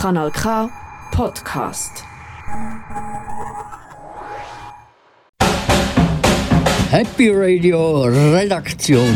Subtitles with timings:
[0.00, 0.70] Kanal K
[1.10, 2.04] Podcast.
[6.88, 9.12] Happy Radio Redaktion.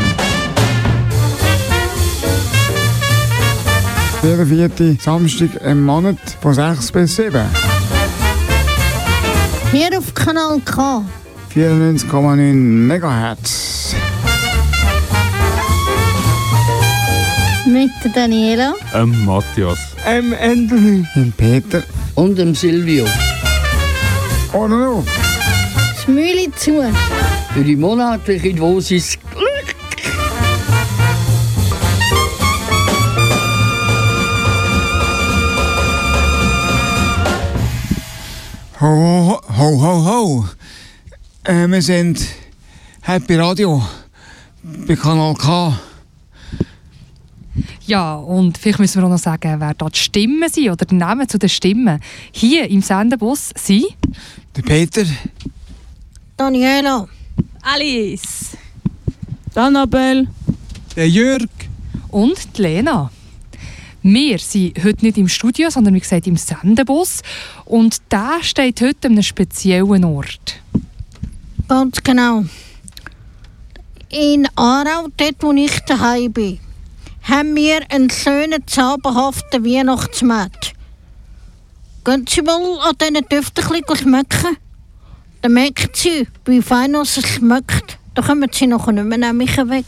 [4.23, 7.45] Jeder vierte Samstag im Monat von 6 bis 7.
[9.71, 11.05] Hier auf Kanal K.
[11.55, 12.53] 94,9
[12.89, 13.95] MHz.
[17.65, 18.73] Mit der Daniela.
[18.93, 19.92] Ähm, Matthias.
[20.05, 21.05] Ähm, Anthony.
[21.15, 21.81] Und Peter.
[22.15, 23.05] Und dem Silvio.
[24.51, 25.05] Oder noch?
[25.95, 26.83] Das Mühle zu.
[27.53, 29.75] Für die monatliche Dosis Glück.
[38.81, 40.45] Ho, ho, ho, ho, ho.
[41.45, 42.25] Äh, wir sind
[43.01, 43.81] Happy Radio
[44.61, 45.79] bei Kanal K.
[47.85, 50.95] Ja, und vielleicht müssen wir auch noch sagen, wer da die Stimmen sind oder die
[50.95, 51.99] Namen zu den Stimmen.
[52.31, 53.85] Hier im Sendebus sind
[54.55, 55.03] Der Peter.
[56.37, 57.07] Daniela.
[57.61, 58.57] Alice
[59.55, 60.27] Annabelle.
[60.95, 61.47] Der Jörg.
[62.09, 63.11] und die Lena.
[64.01, 67.21] Wir sind heute nicht im Studio, sondern wie gesagt im Sendebus.
[67.65, 70.59] Und der steht heute an einem speziellen Ort.
[71.67, 72.43] Ganz genau.
[74.09, 76.59] In Aarau, dort wo ich daheim bin,
[77.23, 80.73] haben wir einen schönen, zauberhaften Weihnachtsmarkt.
[82.03, 84.57] Gehen Sie mal an diesen Düften ein bisschen schmecken?
[85.41, 87.97] Dann merken Sie, wie fein es schmeckt.
[88.13, 89.85] Da kommen Sie nachher nicht mehr nämlich weg.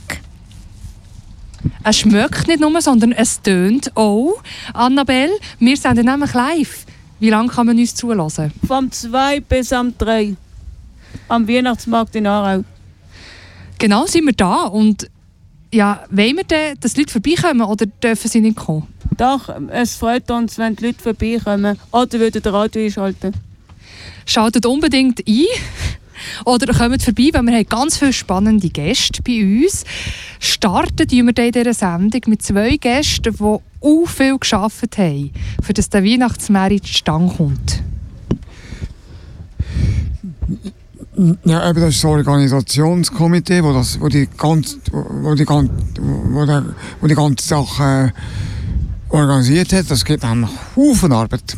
[1.84, 4.42] Es schmeckt nicht nur, sondern es tönt auch.
[4.74, 6.86] Annabelle, wir sind nämlich live.
[7.20, 8.52] Wie lange kann man uns zulassen?
[8.68, 10.36] Vom 2 bis am 3.
[11.28, 12.64] Am Weihnachtsmarkt in Aarau.
[13.78, 14.64] Genau, sind wir da.
[14.64, 15.10] Und
[15.74, 18.88] ja, wollen wir denn, dass die Leute vorbeikommen oder dürfen sie nicht kommen?
[19.18, 21.78] Doch, es freut uns, wenn die Leute vorbeikommen.
[21.92, 23.34] Oder würden das Radio einschalten.
[24.26, 25.46] Schaltet unbedingt ein.
[26.46, 29.84] Oder kommt vorbei, weil wir haben ganz viele spannende Gäste bei uns.
[30.40, 35.90] Starten wir in dieser Sendung mit zwei Gästen, die auch viel gearbeitet haben, für das
[35.90, 37.84] der Weihnachtsmarkt zustande kommt.
[41.46, 45.70] Ja, eben, das ist das Organisationskomitee, wo, das, wo, die, ganz, wo, die, gan-
[46.32, 46.66] wo, der,
[47.00, 49.90] wo die ganze Sache äh, organisiert hat.
[49.90, 51.56] Das geht nämlich Haufen Arbeit.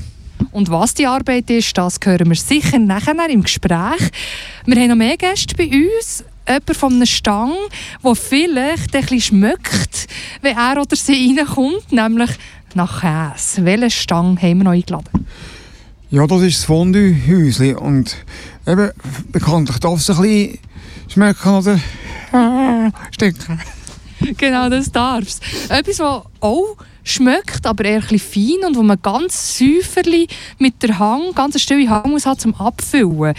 [0.52, 4.12] Und was die Arbeit ist, das hören wir sicher nachher im Gespräch.
[4.66, 6.24] Wir haben noch mehr Gäste bei uns.
[6.48, 7.52] Jemand von einem Stang,
[8.04, 10.08] der vielleicht ein bisschen schmeckt,
[10.42, 12.30] wenn er oder sie reinkommt, nämlich
[12.76, 13.66] nach Käse.
[13.66, 15.26] Welchen Stang haben wir noch eingeladen?
[16.10, 17.76] Ja, das ist das Fondue-Häuschen.
[17.76, 18.16] Und
[18.68, 18.92] eben,
[19.32, 20.60] bekanntlich darf es ein bisschen
[21.08, 21.80] schmecken oder
[23.12, 23.60] stinken.
[24.38, 25.40] Genau, das darf's.
[25.70, 30.28] Etwas, das auch schmeckt, aber eher ein fein und wo man ganz säuferli
[30.60, 33.34] mit der Hang, ganz eine stille Hang muss hat zum Abfüllen.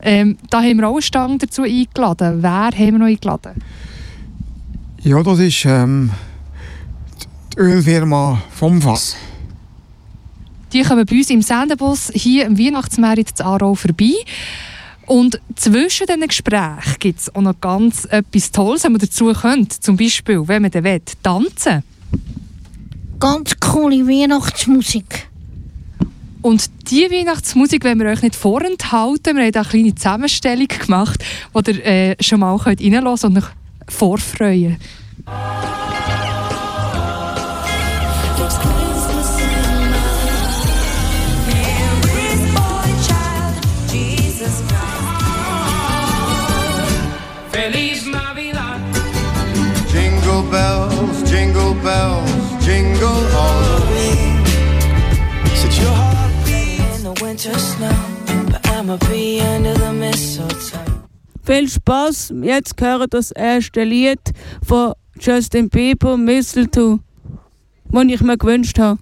[0.00, 2.42] Ähm, da haben wir auch eine Stange dazu eingeladen.
[2.42, 3.52] Wer haben wir noch eingeladen?
[5.02, 6.10] Ja, das ist ähm,
[7.54, 9.16] die Ölfirma vom Fass.
[10.74, 14.12] Die kommen bei uns im Sendebus hier im Weihnachtsmarkt zu Aarau vorbei.
[15.06, 19.78] Und zwischen diesen Gesprächen gibt es auch noch ganz etwas Tolles, was man dazu könnte.
[19.78, 21.84] Zum Beispiel, wenn man dann will, tanzen
[23.20, 25.28] Ganz coole Weihnachtsmusik.
[26.42, 29.36] Und diese Weihnachtsmusik wollen wir euch nicht vorenthalten.
[29.36, 31.24] Wir haben eine kleine Zusammenstellung gemacht,
[31.54, 33.50] die ihr äh, schon mal könnt reinhören könnt und euch
[33.88, 34.76] vorfreuen
[35.26, 36.23] Jingle
[61.42, 62.32] Viel Spaß.
[62.42, 64.32] Jetzt hören das erste Lied
[64.66, 67.00] von Justin Bieber, Mistletoe,
[67.90, 68.98] das ich mir gewünscht habe.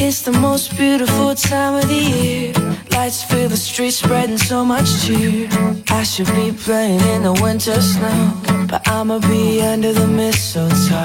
[0.00, 2.52] It's the most beautiful time of the year.
[2.92, 5.48] Lights fill the streets, spreading so much cheer.
[5.90, 8.32] I should be playing in the winter snow,
[8.68, 11.04] but I'ma be under the mistletoe.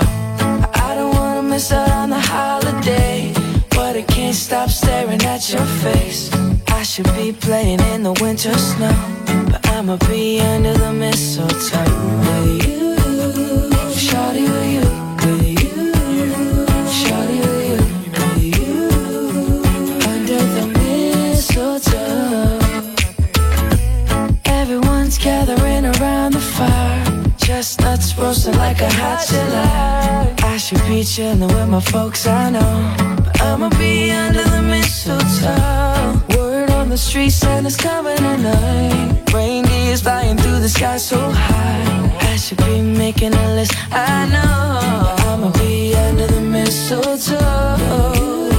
[0.74, 3.34] I don't wanna miss out on the holiday,
[4.04, 6.30] I can't stop staring at your face.
[6.68, 8.94] I should be playing in the winter snow,
[9.50, 11.86] but I'ma be under the mistletoe
[12.20, 12.98] with you,
[13.96, 14.84] shawty with you,
[15.24, 15.94] with you,
[17.00, 17.80] shawty with you,
[18.20, 18.90] with you,
[20.12, 22.60] under the mistletoe.
[24.46, 27.06] Everyone's gathering around the fire,
[27.38, 30.43] chestnuts roasting like a hot July.
[30.64, 32.96] Should be chilling with my folks, I know.
[33.22, 36.38] But I'ma be under the mistletoe.
[36.38, 39.30] Word on the street, Santa's coming tonight.
[39.34, 42.18] Reindeer's flying through the sky so high.
[42.32, 44.80] I should be making a list, I know.
[45.04, 48.53] But I'ma be under the mistletoe.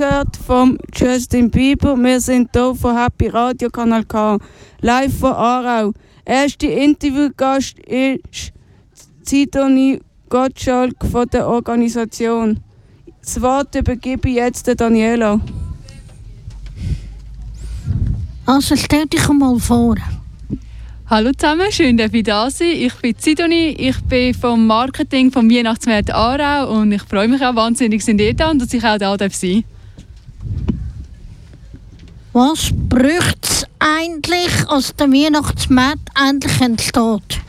[0.00, 1.94] Gehört von Justin Bieber.
[1.94, 4.38] Wir sind hier von Happy Radio Kanal K,
[4.80, 5.92] live von Aarau.
[6.24, 8.50] Erster Interviewgast ist
[9.22, 10.00] Sidonie
[10.30, 12.60] Gottschalk von der Organisation.
[13.20, 15.38] Das Wort übergebe ich jetzt der Daniela.
[18.46, 19.96] Also stell dich mal vor.
[21.08, 22.72] Hallo zusammen, schön, dass ich da sein.
[22.72, 27.54] Ich bin Sidonie, ich bin vom Marketing vom Weihnachtsmarkt Aarau und ich freue mich auch
[27.54, 29.62] wahnsinnig, sind ihr da und dass ich auch da darf sein
[32.32, 37.40] Was bräuchte es eigentlich, als der Weihnachtsmarkt endlich entsteht?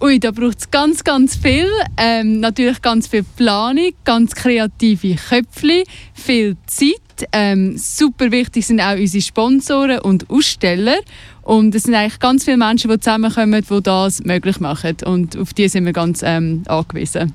[0.00, 1.66] Ui, da braucht es ganz, ganz viel.
[1.96, 5.82] Ähm, natürlich ganz viel Planung, ganz kreative Köpfe,
[6.14, 7.28] viel Zeit.
[7.32, 11.00] Ähm, super wichtig sind auch unsere Sponsoren und Aussteller.
[11.42, 14.98] Und es sind eigentlich ganz viele Menschen, die zusammenkommen, die das möglich machen.
[15.04, 17.34] Und auf die sind wir ganz ähm, angewiesen.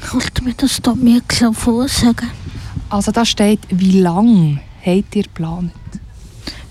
[0.00, 2.30] Kannst du mir das da mir so vorsagen?
[2.88, 5.72] Also da steht, wie lang habt ihr geplant?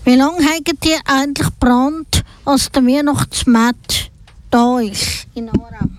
[0.05, 4.09] Wie lange habt ihr eigentlich geplant, als der Weihnachtsmarkt
[4.49, 5.89] da ist in Aarau?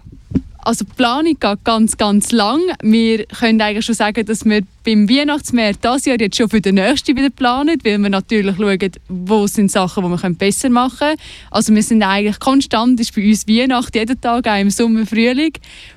[0.68, 2.60] Also die Planung geht ganz, ganz lang.
[2.82, 6.74] Wir können eigentlich schon sagen, dass wir beim Weihnachtsmarkt dieses Jahr jetzt schon für den
[6.74, 11.18] nächsten wieder planen, weil wir natürlich schauen, wo sind Sachen, die wir besser machen können.
[11.50, 15.52] Also wir sind eigentlich konstant, ist bei uns Weihnachten jeden Tag, auch im Sommer, Frühling.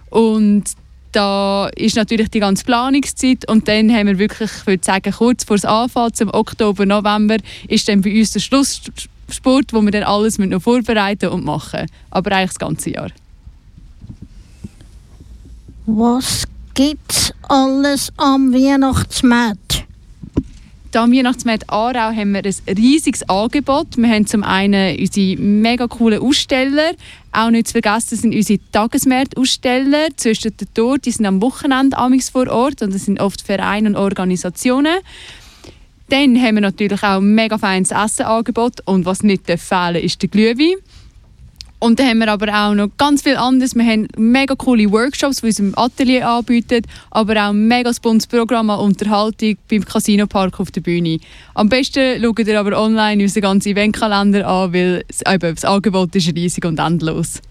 [0.09, 0.63] Und
[1.11, 5.43] da ist natürlich die ganze Planungszeit und dann haben wir wirklich, ich würde sagen, kurz
[5.43, 7.37] vor das Anfang, zum Oktober, November,
[7.67, 11.87] ist dann bei uns der Schlusssport, wo wir dann alles noch vorbereiten und machen.
[12.09, 13.09] Aber eigentlich das ganze Jahr.
[15.85, 19.85] Was gibt's alles am Weihnachtsmarkt?
[20.93, 23.95] Am Weihnachtsmarkt Aarau haben wir ein riesiges Angebot.
[23.95, 26.91] Wir haben zum einen unsere mega coolen Aussteller.
[27.33, 31.01] Auch nicht zu vergessen sind unsere Tagesmarktaussteller zwischen den Toren.
[31.01, 31.97] Die sind am Wochenende
[32.31, 34.97] vor Ort und das sind oft Vereine und Organisationen.
[36.09, 40.29] Dann haben wir natürlich auch ein mega feines Essenangebot und was nicht fehlen ist der
[40.29, 40.75] Glühwein.
[41.83, 43.73] Und dann haben wir aber auch noch ganz viel anderes.
[43.73, 48.27] Wir haben mega coole Workshops, die uns im Atelier anbieten, aber auch ein mega buntes
[48.27, 51.17] Programm an Unterhaltung beim Casino Park auf der Bühne.
[51.55, 56.63] Am besten schaut ihr aber online unseren ganzen Eventkalender an, weil das Angebot ist riesig
[56.65, 57.41] und endlos.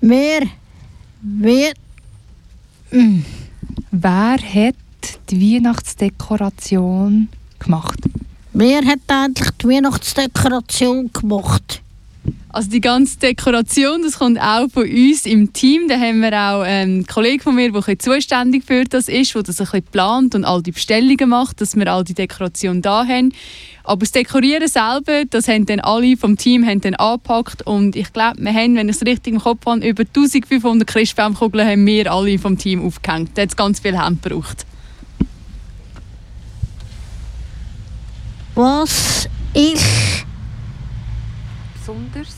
[0.00, 0.40] Wer
[1.20, 1.76] wird.
[3.90, 4.74] Wer hat
[5.28, 7.98] die Weihnachtsdekoration gemacht?
[8.54, 11.80] Wer hat eigentlich die Weihnachtsdekoration gemacht?
[12.50, 15.88] Also die ganze Dekoration, das kommt auch von uns im Team.
[15.88, 19.34] Da haben wir auch ähm, einen Kollegen von mir, der ein zuständig für das ist,
[19.34, 22.82] der das ein bisschen plant und all die Bestellungen macht, dass wir all die Dekoration
[22.82, 23.32] da haben.
[23.84, 28.12] Aber das Dekorieren selber, das haben dann alle vom Team haben dann angepackt und ich
[28.12, 32.12] glaube, wir haben, wenn ich es richtig im Kopf habe, über 1500 Christbaumkugeln haben wir
[32.12, 33.30] alle vom Team aufgehängt.
[33.34, 34.66] Da hat es ganz viel Hand gebraucht.
[38.54, 40.26] Was ist,
[41.74, 42.28] Besonders.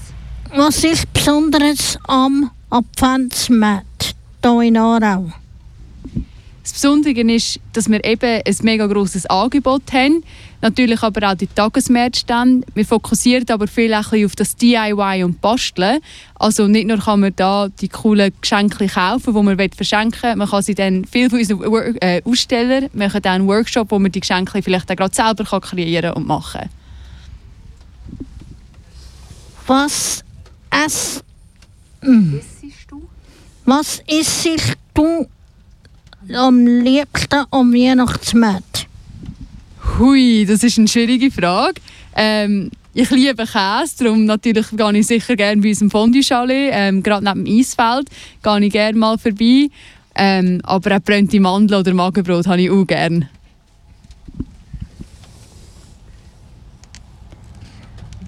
[0.55, 5.33] was ist Besonderes am Adventsmarkt hier in Aarau?
[6.63, 10.23] Das Besondere ist, dass wir eben ein mega grosses Angebot haben.
[10.65, 12.63] Natürlich aber auch die Tagesmärkte.
[12.73, 15.99] Wir fokussieren aber viel auch auf das DIY und Basteln.
[16.37, 20.49] Also nicht nur kann man da die coolen Geschenke kaufen, die man verschenken will, man
[20.49, 24.11] kann sie dann, viele von unseren Wor- äh, Aussteller machen dann einen Workshop, wo man
[24.11, 26.71] die Geschenke vielleicht auch gerade selber kann kreieren und machen kann.
[29.67, 30.25] Was
[30.87, 31.23] es,
[32.01, 32.41] hm.
[33.67, 35.29] was isst du
[36.33, 38.74] am liebsten am Weihnachtsmarkt?
[39.87, 41.81] Hui, das ist eine schwierige Frage.
[42.17, 47.25] Ähm, ich liebe Käse, darum natürlich gehe ich sicher gerne bei unserem Fondue-Chalet, ähm, gerade
[47.25, 48.09] neben dem Eisfeld,
[48.43, 49.69] gehe ich gerne mal vorbei.
[50.17, 53.29] Ähm, aber auch brennte Mandeln oder Magenbrot habe ich auch gerne.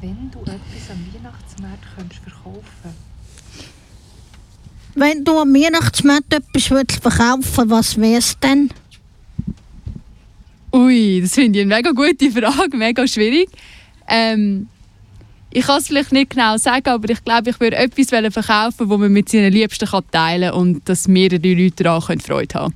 [0.01, 2.95] Wenn du etwas am Weihnachtsmarkt könntest verkaufen
[4.95, 6.65] Wenn du am Weihnachtsmarkt etwas
[7.01, 8.71] verkaufen was wär's denn?
[10.77, 13.49] Ui, das finde ich eine mega gute Frage, mega schwierig.
[14.09, 14.69] Ähm,
[15.51, 18.87] ich kann es vielleicht nicht genau sagen, aber ich glaube, ich würde etwas wollen verkaufen,
[18.87, 22.55] das man mit seinen Liebsten kann teilen kann und dass mehrere Leute daran können Freude
[22.57, 22.75] haben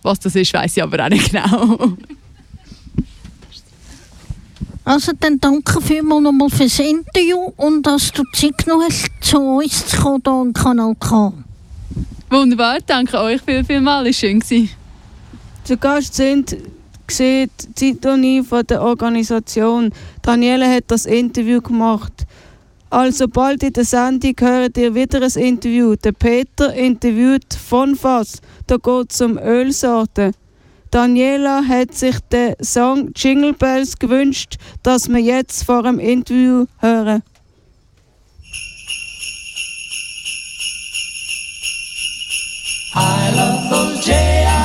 [0.00, 1.96] Was das ist, weiß ich aber auch nicht genau.
[4.86, 9.86] Also dann danke vielmals nochmal fürs Interview und dass du Zeit genommen hast, zu uns
[9.86, 11.32] zu kommen hier im Kanal K.
[12.30, 14.68] Wunderbar, danke euch viel, viel mal, es war schön.
[15.64, 16.56] Zu Gast sind
[17.06, 19.90] gesehen Zitoni von der Organisation.
[20.22, 22.26] Daniela hat das Interview gemacht.
[22.90, 25.96] Also bald in der Sendung hört ihr wieder ein Interview.
[25.96, 28.40] Der Peter interviewt von Fass.
[28.66, 30.32] Da geht es um Ölsorten.
[30.90, 37.22] Daniela hat sich den Song Jingle Bells gewünscht, dass wir jetzt vor dem Interview hören.
[42.94, 44.63] I love those J-I-N-G-L-E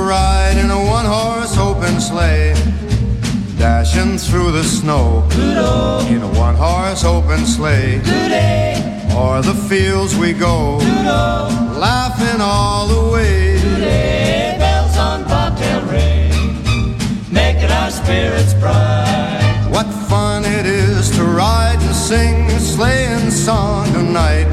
[0.00, 2.54] ride in a one horse open sleigh.
[3.58, 5.28] Dashing through the snow
[6.08, 8.00] in a one horse open sleigh.
[9.12, 10.78] O'er the fields we go,
[11.78, 13.58] laughing all the way.
[14.58, 16.32] bells on bobtail ring,
[17.30, 19.68] making our spirits bright.
[19.70, 24.48] What fun it is to ride and sing a sleighing song tonight.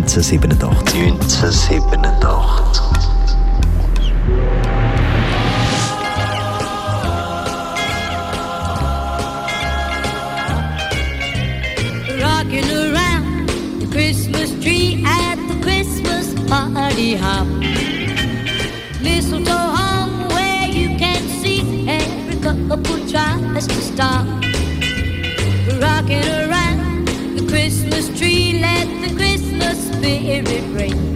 [0.00, 0.58] 1987.
[0.58, 2.00] 1987.
[12.22, 13.48] rocking around
[13.80, 15.04] the Christmas tree
[15.62, 17.46] Christmas party hop.
[19.02, 21.22] Mistletoe hung where you can
[22.86, 24.26] who tries to stop
[25.80, 26.41] rocking around
[30.02, 31.11] spirit reigns.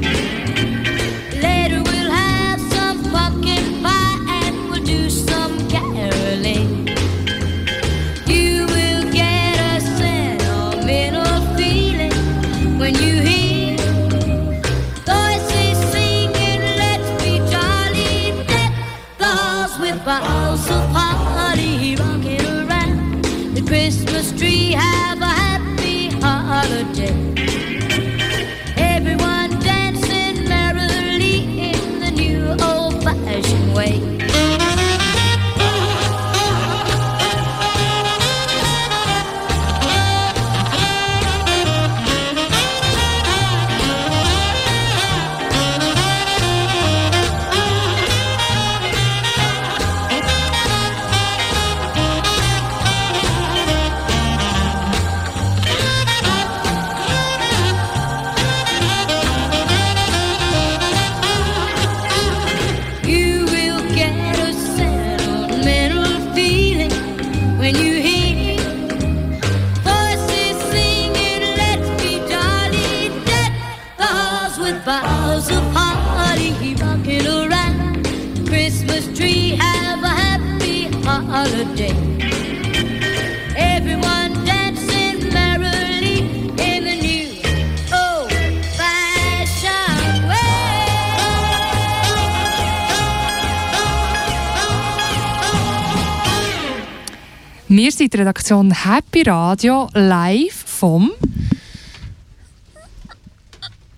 [97.96, 101.12] Sind die Redaktion Happy Radio live vom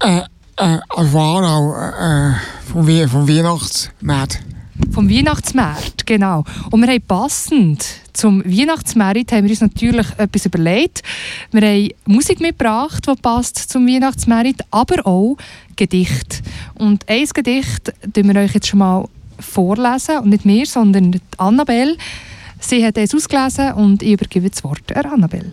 [0.00, 0.21] Äh,
[0.57, 2.35] äh, Aarau, äh,
[2.71, 4.40] vom, We vom Weihnachtsmarkt.
[4.93, 6.45] vom Weihnachtsmarkt, genau.
[6.71, 11.02] Und wir haben passend zum Weihnachtsmarkt haben wir uns natürlich etwas überlegt.
[11.50, 15.37] Wir haben Musik mitgebracht, die passt zum Weihnachtsmarkt, aber auch
[15.75, 16.42] Gedicht.
[16.75, 19.09] Und ein Gedicht tun wir euch jetzt schon mal
[19.40, 20.18] vorlesen.
[20.18, 21.96] Und nicht wir, sondern Annabelle.
[22.61, 25.53] Sie hat es ausgelesen und ich übergebe das Wort an Annabelle.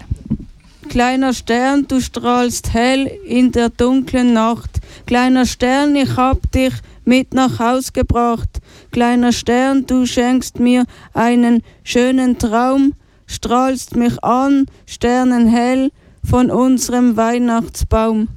[0.90, 4.80] Kleiner Stern, du strahlst hell in der dunklen Nacht.
[5.06, 8.50] Kleiner Stern, ich hab dich mit nach Haus gebracht.
[8.92, 12.94] Kleiner Stern, du schenkst mir einen schönen Traum,
[13.28, 15.92] strahlst mich an, sternenhell
[16.24, 18.28] von unserem Weihnachtsbaum.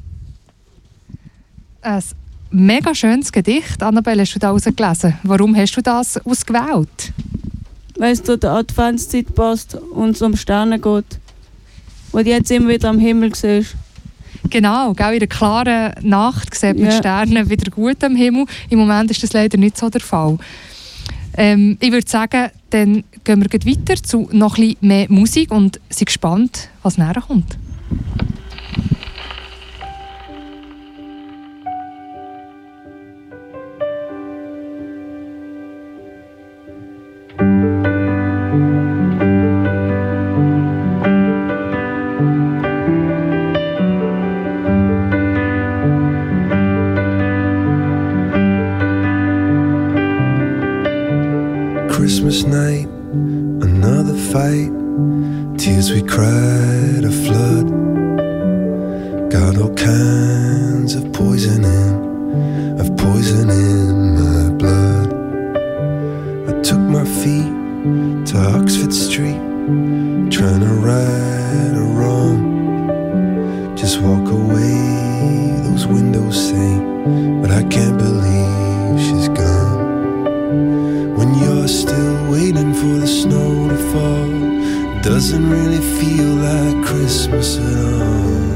[1.80, 2.02] Ein
[2.50, 3.82] mega schönes Gedicht.
[3.82, 5.14] Annabelle, hast du das rausgelesen?
[5.22, 7.12] Warum hast du das ausgewählt?
[7.98, 11.18] Weil es die Adventszeit passt und es um Sterne geht.
[12.12, 13.74] Und jetzt immer wieder am Himmel siehst.
[14.50, 16.90] Genau, gell, in einer klaren Nacht sieht man Ja.
[16.90, 18.46] die Sterne wieder gut am Himmel.
[18.70, 20.38] Im Moment ist das leider nicht so der Fall.
[21.36, 25.80] Ähm, ich würde sagen, dann gehen wir weiter zu noch ein bisschen mehr Musik und
[25.90, 27.58] sind gespannt, was näher kommt.
[85.08, 88.47] Doesn't really feel like Christmas at all.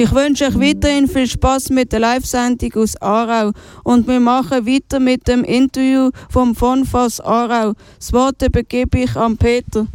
[0.00, 3.50] Ich wünsche euch weiterhin viel Spaß mit der Live-Sendung aus Aarau
[3.82, 7.74] und wir machen weiter mit dem Interview vom Fonfass Aarau.
[7.98, 9.88] Das Wort übergebe ich an Peter.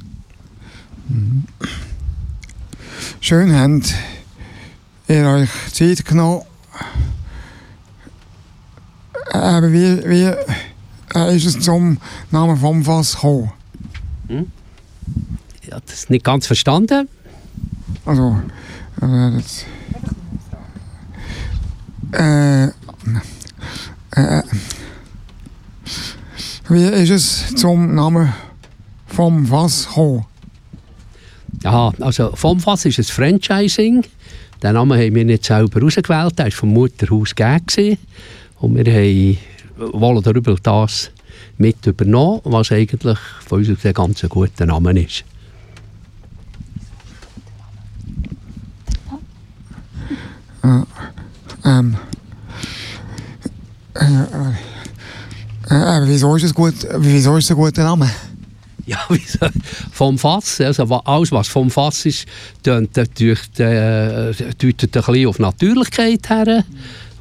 [3.22, 3.94] Schön habt
[5.08, 6.42] ihr euch Zeit genommen.
[9.32, 10.34] Aber wie, wie
[11.16, 11.98] äh, ist es zum
[12.30, 13.54] Namen vom Fass gekommen?
[14.28, 17.08] Ja, das ist nicht ganz verstanden.
[18.06, 18.38] Also,
[19.02, 19.66] äh, das,
[26.70, 28.34] wie ist es zum Namen
[29.08, 30.26] vom Fass gekommen?
[31.64, 34.04] Ja, also vom Fass ist es Franchising.
[34.62, 37.98] Den Namen haben wir nicht selber ausgewählt, der war vom Mutterhaus gegeben.
[38.60, 39.38] Und wir haben,
[40.00, 41.12] wollen darüber das
[41.58, 45.26] mit übernommen, was eigentlich von uns ein ganz guter Name ist.
[50.64, 50.82] Äh,
[55.70, 56.76] äh, wieso ist es gut?
[56.98, 58.10] Wieso ist es ein guter Name?
[58.86, 59.48] Ja, wieso?
[59.92, 62.26] vom Fass, also alles was vom Fass ist,
[62.64, 66.66] deutet ein bisschen auf Natürlichkeit her.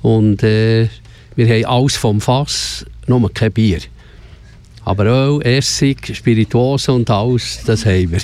[0.03, 0.89] Und äh,
[1.37, 3.81] wir haben alles vom Fass, nur kein Bier.
[4.85, 8.21] Aber Öl, Essig, Spirituose und alles, das haben wir.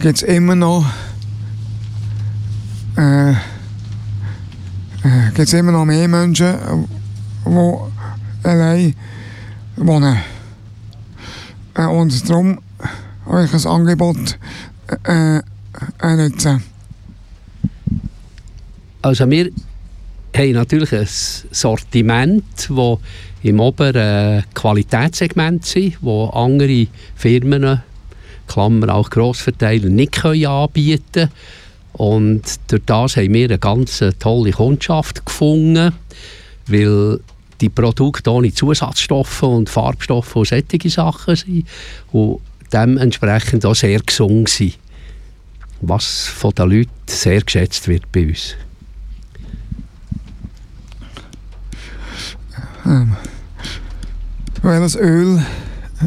[0.00, 0.84] Gibt es immer noch
[2.96, 3.34] äh, äh,
[5.34, 6.88] gibt's immer noch mehr Menschen,
[7.44, 8.94] die allein
[9.76, 10.18] wohnen.
[11.74, 12.58] Äh, und darum
[13.26, 14.38] euch ein Angebot
[15.06, 16.62] äh, äh, nutzen.
[19.00, 19.50] Also wir
[20.36, 21.08] haben natürlich ein
[21.50, 22.98] Sortiment, das
[23.42, 27.80] im oberen Qualitätssegment sind, wo andere Firmen,
[28.46, 31.30] Klammer auch Grossverteiler, nicht können anbieten können.
[31.92, 35.92] Und durch das haben wir eine ganz tolle Kundschaft gefunden,
[36.66, 37.20] weil
[37.60, 41.66] die Produkte ohne Zusatzstoffe und Farbstoffe und solche Sachen sind
[42.10, 42.40] und
[42.72, 44.78] dementsprechend auch sehr gesund sind,
[45.80, 48.56] was von den Leuten sehr geschätzt wird bei uns.
[52.84, 53.16] Ähm,
[54.62, 55.44] welches Öl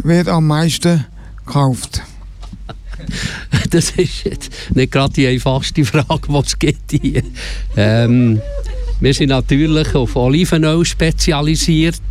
[0.04, 1.06] wird am meisten
[1.46, 2.02] gekauft?
[3.70, 7.24] Das ist jetzt nicht gerade die einfachste Frage, die es gibt hier.
[7.76, 8.40] Ähm,
[9.00, 12.02] wir sind natürlich auf Olivenöl spezialisiert.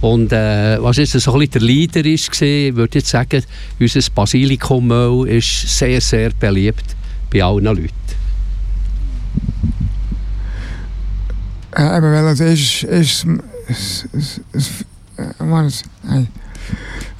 [0.00, 3.42] Und äh, was jetzt so ein der Leader ist, war, ich würde jetzt sagen,
[3.80, 6.84] unser Basilikumöl ist sehr, sehr beliebt
[7.30, 7.90] bei allen Leuten.
[11.74, 13.26] Äh, aber welches ist, ist,
[13.68, 14.70] ist, ist, ist
[15.38, 15.82] was?
[16.02, 16.28] Nein.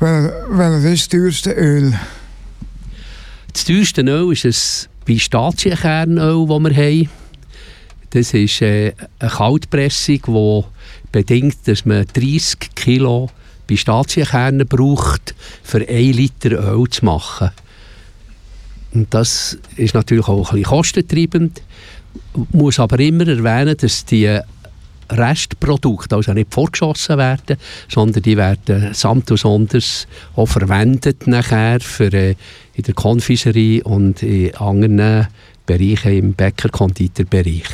[0.00, 1.92] Wel- Welches ist das teuerste Öl?
[3.56, 7.08] Das teuerste Öl ist ein Pistazienkernöl, das wir haben.
[8.10, 10.64] Das ist äh, eine Kaltpressung, die
[11.10, 13.30] bedingt, dass man 30 Kilo
[13.66, 17.50] Pistazienkerne braucht, für 1 Liter Öl zu machen.
[18.92, 21.62] Und das ist natürlich auch ein bisschen kostentreibend.
[22.34, 24.38] Ich muss aber immer erwähnen, dass die
[25.10, 27.56] Restprodukte also nicht vorgeschossen werden,
[27.88, 32.34] sondern die werden samt und sonders auch verwendet nachher für, äh,
[32.74, 35.28] in der Konfiserie und in anderen
[35.66, 37.64] Bereichen im Bäcker-Konditorbereich.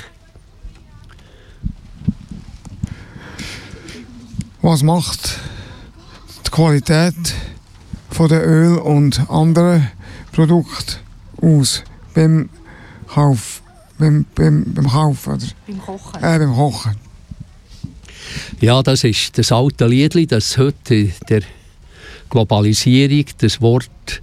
[4.62, 5.40] Was macht
[6.46, 7.14] die Qualität
[8.10, 9.90] von der Öl und anderen
[10.30, 11.00] Produkten
[11.42, 11.82] aus
[12.14, 12.48] beim
[13.08, 13.60] Kauf?
[13.98, 15.46] Beim, beim, beim Kauf, oder?
[15.66, 16.22] Beim Kochen.
[16.22, 16.96] Äh, beim Kochen.
[18.60, 21.42] Ja, das ist das alte Liedli, das heute der
[22.30, 24.22] Globalisierung das Wort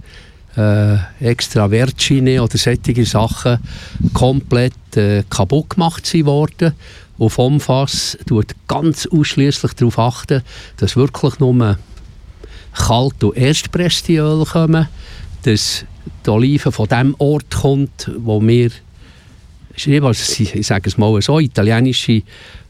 [0.56, 3.58] äh, extra oder solche Sachen
[4.12, 6.74] komplett äh, kaputt gemacht worden.
[7.18, 10.42] Auf Umfass tut ganz ausschließlich darauf achten,
[10.78, 11.78] dass wirklich nur
[12.72, 14.88] kalt und erstpresste Öl kommen,
[15.42, 15.84] dass
[16.24, 18.70] die Oliven von dem Ort kommt, wo wir
[19.80, 22.22] schreiben, also ich sage es mal so, italienische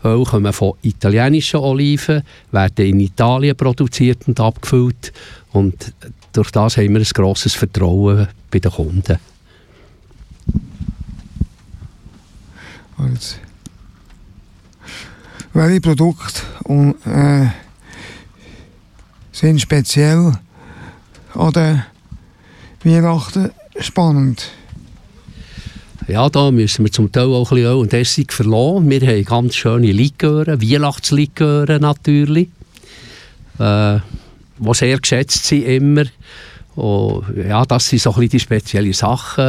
[0.05, 5.13] Öl kommen von italienischen Oliven, werden in Italien produziert und abgefüllt
[5.53, 5.93] und
[6.33, 9.19] durch das haben wir ein grosses Vertrauen bei den Kunden.
[12.97, 13.37] Also,
[15.53, 17.49] welche Produkte und, äh,
[19.33, 20.33] sind speziell
[21.35, 21.83] an den
[22.85, 24.51] Weihnachten spannend?
[26.11, 28.91] Ja, da müssen wir zum Teil auch ein bisschen Öl und Essig verlassen.
[28.91, 32.49] Wir haben ganz schöne Liköre, Weihnachtsliköre natürlich,
[33.61, 33.99] äh,
[34.59, 36.05] die sehr geschätzt sind immer.
[36.75, 39.45] Und, ja, das sind so ein bisschen die speziellen Sachen.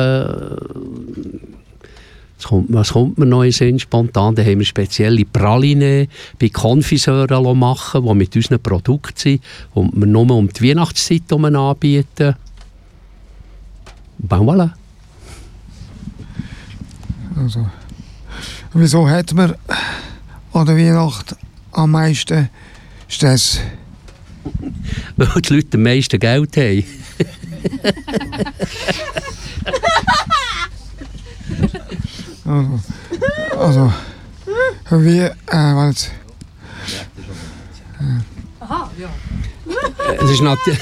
[2.37, 4.35] Was kommt, kommt mir noch in Sinn spontan?
[4.35, 9.43] Da haben wir spezielle Praline bei Konfiseuren machen, die mit unseren Produkten sind
[9.73, 12.35] und wir nur um die Weihnachtszeit anbieten.
[14.19, 14.80] Ben voilà.
[17.43, 17.67] Also,
[18.73, 19.55] wieso hat man
[20.53, 21.35] an der Weihnacht
[21.71, 22.49] am meisten
[23.07, 23.59] Stress?
[25.17, 26.83] Weil die Leute am meisten Geld haben.
[32.45, 32.79] Also,
[33.55, 33.93] also
[34.91, 36.07] wie, äh, warte.
[38.59, 39.09] Aha, ja.
[40.23, 40.79] Es ist natürlich.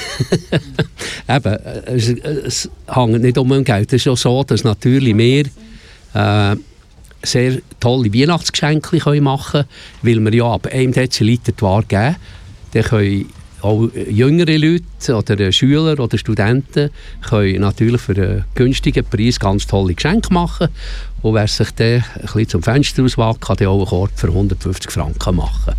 [1.29, 1.53] Eben,
[1.85, 3.93] es, es hängt nicht um Geld.
[3.93, 5.45] Es ist auch so, dass natürlich wir
[6.13, 6.55] äh,
[7.23, 9.65] sehr tolle Weihnachtsgeschenke können machen
[10.03, 12.15] können, weil wir ja ab 1 Deziliter die Ware geben.
[12.71, 13.29] Dann können
[13.61, 16.91] auch jüngere Leute oder Schüler oder Studenten
[17.27, 20.69] können natürlich für einen günstigen Preis ganz tolle Geschenke machen.
[21.21, 24.27] Und wer sich dann ein bisschen zum Fenster auswagt, kann dann auch einen Korb für
[24.27, 25.73] 150 Franken machen.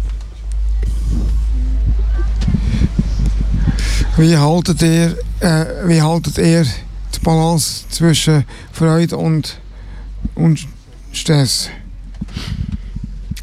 [4.16, 9.59] Wie haltet ihr, äh, wie haltet ihr die Balance zwischen Freude und,
[10.35, 10.66] und
[11.12, 11.70] Stress?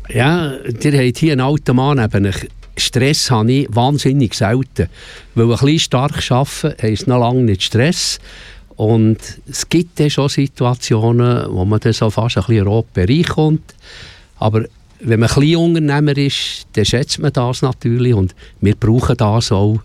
[0.10, 2.48] Ja, ihr habt hier einen alten Mann neben euch.
[2.78, 4.88] Stress habe ich wahnsinnig selten.
[5.36, 8.20] Weil ein bisschen stark arbeiten heisst noch lange nicht Stress.
[8.76, 9.18] Und
[9.50, 12.94] es gibt dann schon Situationen, wo man dann so fast ein bisschen in den roten
[12.94, 13.76] Bereich kommt.
[14.38, 14.66] Aber
[15.00, 18.13] wenn man ein bisschen Unternehmer ist, dann schätzt man das natürlich.
[18.13, 19.80] Und wir brauchen das auch.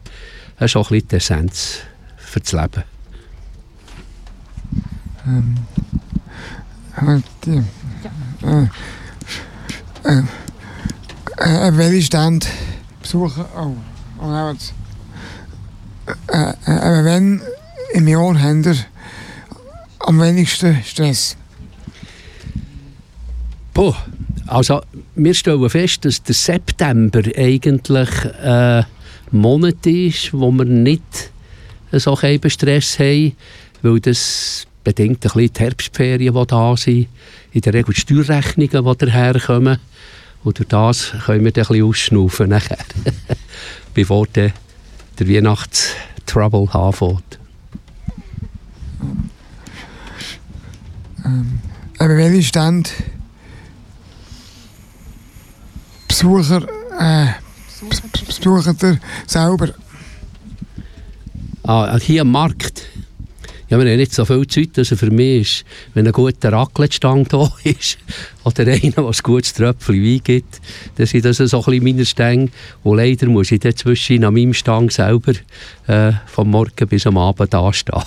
[0.59, 1.79] Das ist auch ein bisschen die Essenz
[2.19, 2.85] für das Leben.
[5.27, 5.72] Ähm, äh,
[7.45, 7.63] die,
[8.45, 8.67] äh,
[10.05, 10.23] äh,
[11.39, 12.47] äh, welche Stand
[13.01, 13.45] besuchen?
[13.57, 13.75] Oh,
[14.21, 14.65] oh warte.
[16.29, 17.41] Äh, äh, äh, wenn
[17.95, 18.77] im Jahr habt ihr
[20.01, 21.37] am wenigsten Stress?
[23.73, 23.95] Puh,
[24.47, 24.83] also
[25.15, 28.11] wir stellen fest, dass der September eigentlich
[28.43, 28.87] äh, ein
[29.31, 31.31] Monat ist, wo wir nicht
[31.93, 33.33] so einen Stress haben,
[33.83, 37.09] weil das bedingt ein bisschen die Herbstferien, die da sind,
[37.53, 39.79] in der Regel die Steuerrechnungen, die daherkommen.
[40.45, 42.79] Und durch das können wir dann ein bisschen ausschnaufen nachher,
[43.95, 44.53] bevor dann
[45.19, 47.39] der Weihnachtstrouble anfängt.
[51.25, 51.61] Ähm,
[51.99, 52.93] aber welche Stand
[56.09, 56.67] Besucher,
[56.99, 57.27] äh,
[58.27, 59.69] besucht ihr selber?
[61.63, 62.92] Ah, hier am Markt.
[63.73, 67.27] Ja, wir haben nicht so viel Zeit, also für mich ist, wenn ein guter Raclette-Stang
[67.29, 67.97] da ist,
[68.45, 70.61] oder einer, der ein gutes Tröpfchen Wein gibt,
[70.97, 72.51] dann sind das so ein bisschen meine Stänge.
[72.83, 75.33] Und leider muss ich dann zwischen an meinem Stang selber
[75.87, 78.03] äh, vom Morgen bis am Abend dastehen.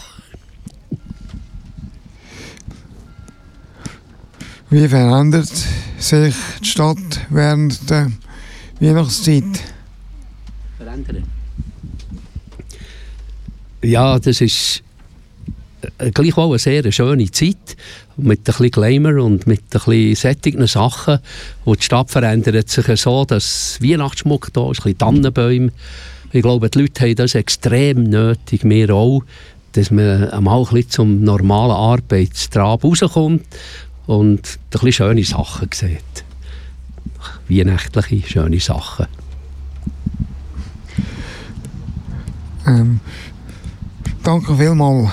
[4.70, 5.52] Wie verändert
[5.98, 8.12] sich die Stadt während der
[8.80, 9.64] Weihnachtszeit?
[10.78, 11.24] Verändern?
[13.82, 14.85] Ja, das ist
[16.14, 17.78] gleichwohl eine sehr schöne Zeit.
[18.18, 21.20] Mit ein bisschen Glamour und mit ein bisschen sättigen Sachen.
[21.64, 25.72] Und die Stadt verändert sich so, dass Weihnachtsschmuck da ist, ein bisschen Tannenbäume.
[26.32, 29.24] Ich glaube, die Leute haben das extrem nötig, wir auch,
[29.74, 33.46] dass man einmal ein bisschen zum normalen Arbeitstrab rauskommt
[34.06, 36.26] und ein bisschen schöne Sachen sieht.
[37.48, 39.08] Weihnachtliche, schöne Sachen.
[42.68, 43.00] Ähm,
[44.24, 45.12] danke vielmals.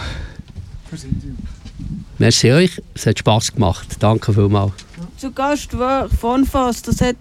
[2.19, 3.89] Merci euch, es hat Spass gemacht.
[4.01, 4.73] Danke vielmals.
[5.17, 7.17] Zu Gast war von Fass, das hat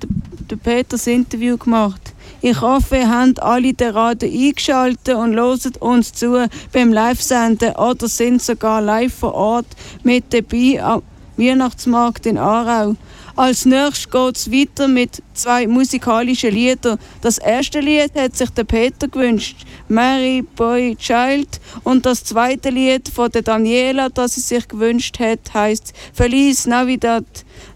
[0.50, 2.14] der Peter das Interview gemacht.
[2.42, 8.08] Ich hoffe, ihr habt alle den Radio eingeschaltet und hört uns zu beim Live-Senden oder
[8.08, 9.68] sind sogar live vor Ort
[10.04, 11.04] mit dabei am
[11.38, 12.96] Weihnachtsmarkt in Aarau.
[13.36, 17.00] Als nächstes geht es weiter mit zwei musikalischen Liedern.
[17.22, 21.60] Das erste Lied hat sich der Peter gewünscht, Mary Boy Child.
[21.84, 27.26] Und das zweite Lied von der Daniela, das sie sich gewünscht hat, heißt Feliz Navidad.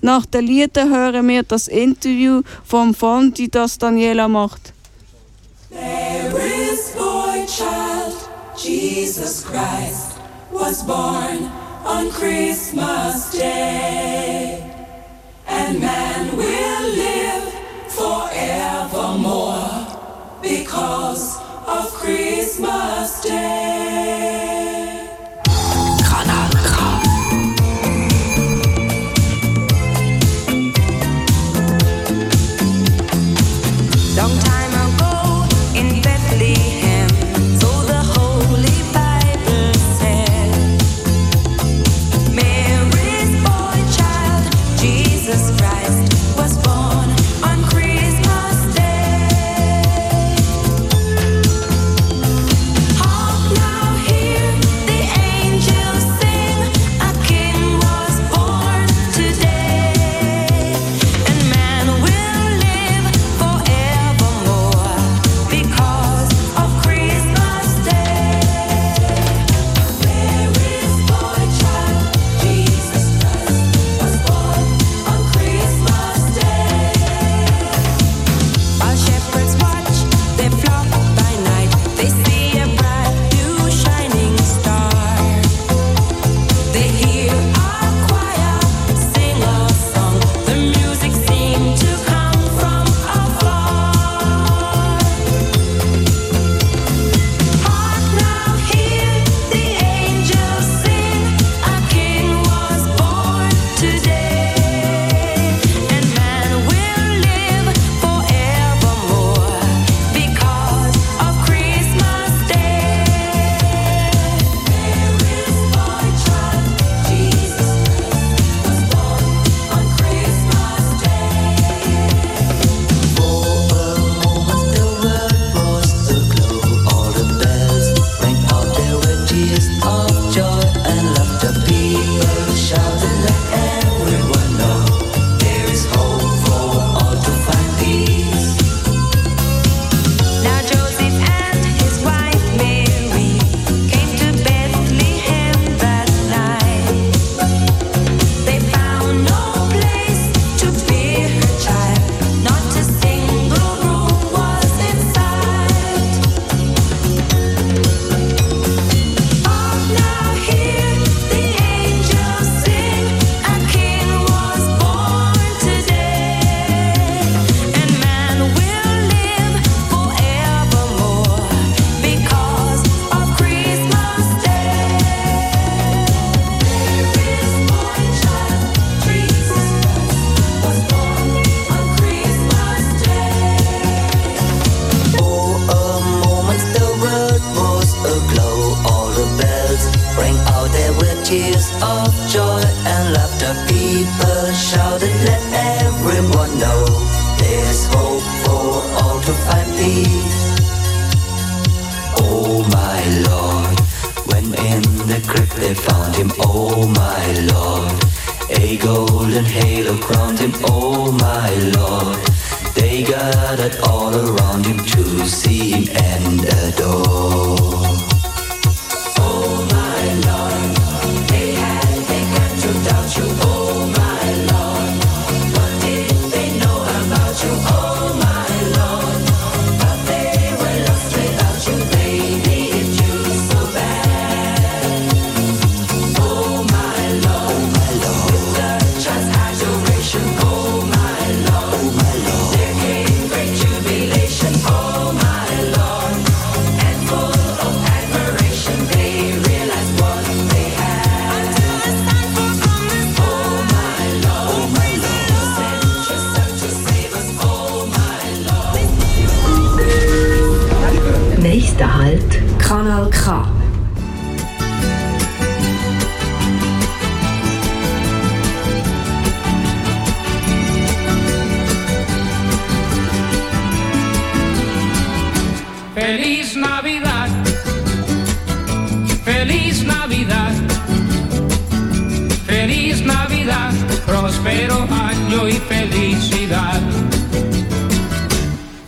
[0.01, 4.73] Nach den Liedern hören wir das Interview vom Fondi, das Daniela macht.
[5.69, 8.15] There is boy child,
[8.55, 10.17] Jesus Christ,
[10.51, 11.51] was born
[11.85, 14.74] on Christmas Day.
[15.47, 17.53] And man will live
[17.89, 19.87] forevermore
[20.41, 24.54] because of Christmas Day.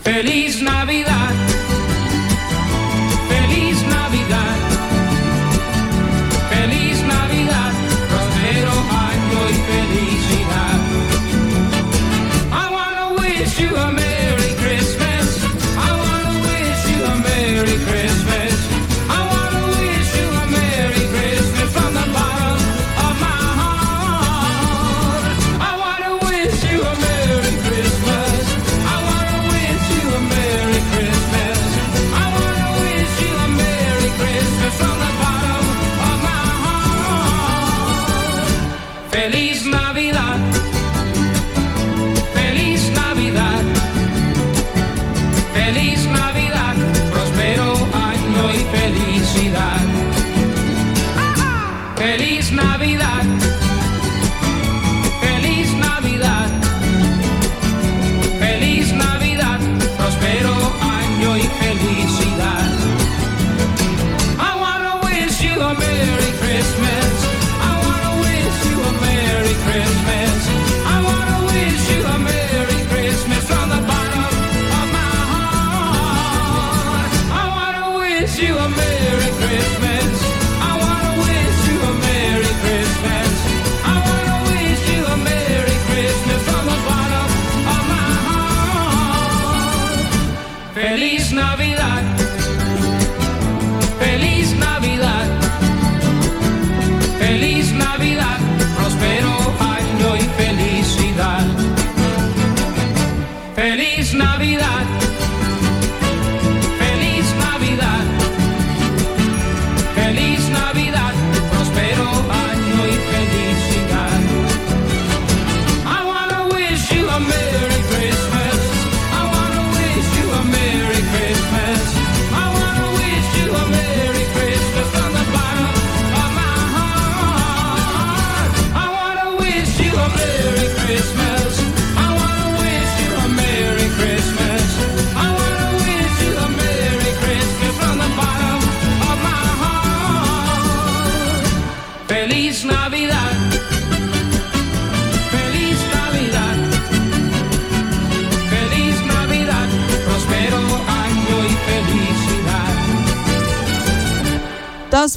[0.07, 1.06] Feliz Navidad.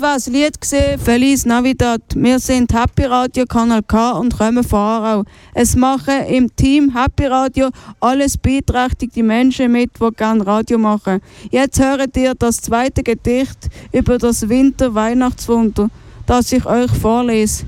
[0.01, 2.01] Das war das Lied gesehen, Feliz Navidad.
[2.15, 5.27] Wir sind Happy Radio Kanal K und kommen voran.
[5.53, 7.69] Es machen im Team Happy Radio
[8.01, 11.21] alles beeinträchtigte Menschen mit, die gerne Radio machen.
[11.51, 15.91] Jetzt hören ihr das zweite Gedicht über das Winter-Weihnachtswunder,
[16.25, 17.67] das ich euch vorlese.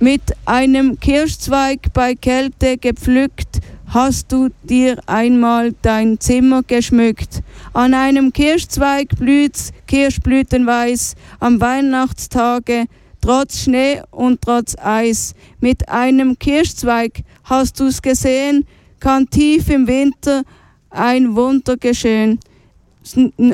[0.00, 7.42] Mit einem Kirschzweig bei Kälte gepflückt, hast du dir einmal dein Zimmer geschmückt.
[7.72, 12.84] An einem Kirschzweig blüht's kirschblütenweiß am Weihnachtstage,
[13.20, 15.34] trotz Schnee und trotz Eis.
[15.60, 18.66] Mit einem Kirschzweig hast du's gesehen,
[19.00, 20.42] kann tief im Winter
[20.90, 22.38] ein Wunder geschehen.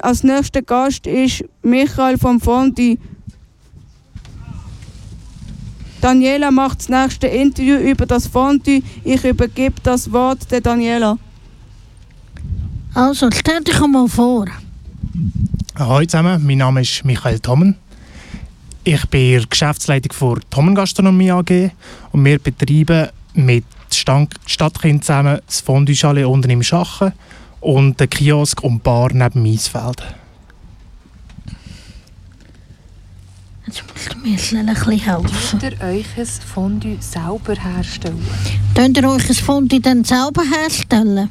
[0.03, 2.99] Als nächster Gast ist Michael von Fondi.
[6.05, 8.83] Daniela macht das nächste Interview über das Fondue.
[9.05, 11.17] Ich übergebe das Wort der Daniela.
[12.93, 14.45] Also, stell dich mal vor.
[15.75, 17.77] Hallo zusammen, mein Name ist Michael Tommen.
[18.85, 21.71] Ich bin Geschäftsleitung von Tommen Gastronomie AG
[22.13, 27.15] und wir betreiben mit Stadtkind zusammen das Fondue Chalet unten im Schachen
[27.63, 30.03] und den Kiosk und Bar neben Maisfeld.
[33.67, 35.59] Jetzt musst schnell ein bisschen helfen.
[35.61, 38.27] Könnt ihr euch ein Fondue selber herstellen?
[38.75, 41.31] Könnt ihr euch ein Fondue dann selber herstellen?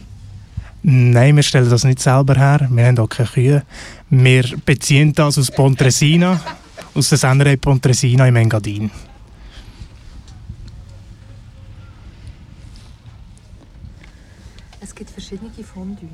[0.84, 2.68] Nein, wir stellen das nicht selber her.
[2.70, 3.64] Wir haben auch keine Kühe.
[4.10, 6.40] Wir beziehen das aus Pontresina,
[6.94, 8.92] aus der Sennerei Pontresina im Engadin.
[14.82, 16.10] Es gibt verschiedene Fondue.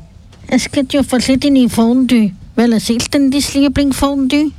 [0.47, 2.31] Es gibt ja verschiedene Fondue.
[2.55, 4.51] Welches ist denn dein Lieblingsfondue?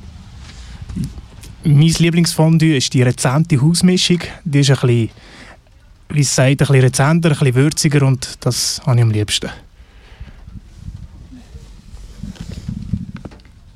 [1.62, 4.20] Mein Lieblingsfondue ist die rezente Hausmischung.
[4.44, 5.10] Die ist ein bisschen,
[6.08, 9.50] wie es sagt, ein bisschen rezenter, ein bisschen würziger und das habe ich am liebsten.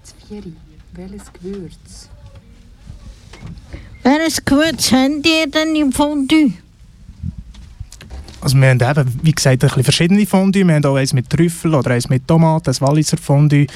[0.02, 0.56] Zwiebeln.
[0.92, 2.08] Welches Gewürz?
[4.02, 6.52] Welches Gewürz habt ihr denn im Fondue?
[8.40, 10.64] Also wir haben eben, wie gesagt, ein bisschen verschiedene Fondue.
[10.64, 13.66] Wir haben auch eins mit Trüffel oder eins mit Tomaten, das Walliser Fondue.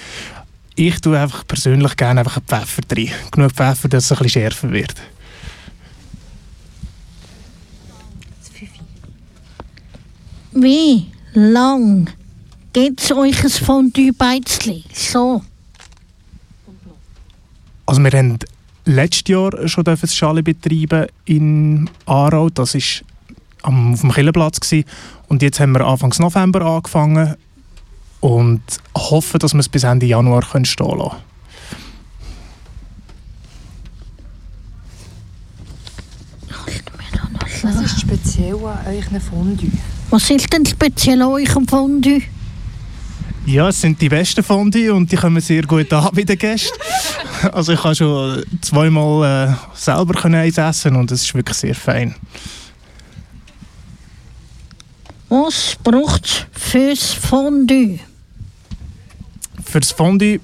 [0.81, 3.11] Ich tue einfach persönlich gerne einfach einen Pfeffer drin.
[3.33, 4.95] Genug Pfeffer, dass es ein bisschen schärfer wird.
[10.53, 12.09] Wie lang
[12.73, 14.85] geht es euch ein Fondue beizli?
[14.95, 15.43] So.
[17.85, 18.39] Also wir haben
[18.85, 22.51] letztes Jahr schon das Schale betreiben in Aarau.
[22.51, 22.83] Das war
[23.63, 24.61] am, auf dem Killenplatz.
[25.27, 27.35] Und jetzt haben wir Anfang November angefangen
[28.21, 28.63] und
[28.97, 31.17] hoffen, dass wir es bis Ende Januar können stehen lassen
[37.63, 39.71] Was ist speziell an euch Fondue?
[40.11, 42.23] Was ist denn speziell an eurem Fondue?
[43.47, 46.79] Ja, es sind die besten Fondue und die kommen sehr gut an bei den Gästen.
[47.53, 51.75] Also ich habe schon zweimal äh, selber können eins essen und es ist wirklich sehr
[51.75, 52.15] fein.
[55.29, 58.01] Was braucht es fürs Fondue?
[59.79, 60.41] Für das Fondue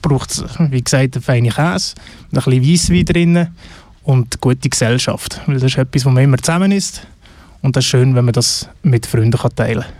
[0.00, 1.94] braucht es, wie gesagt, einen feinen Käse,
[2.32, 3.48] ein bisschen Weisswein drin
[4.02, 5.42] und gute Gesellschaft.
[5.44, 7.06] Weil das ist etwas, wo man immer zusammen ist
[7.60, 9.92] und das ist schön, wenn man das mit Freunden kann teilen kann.